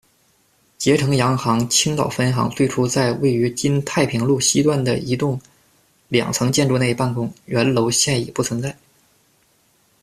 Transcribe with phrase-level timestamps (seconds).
[0.79, 5.39] 捷成洋行青岛分行最初在位于今太平路西段的一栋
[6.07, 8.75] 两层建筑内办公，原楼现已不存在。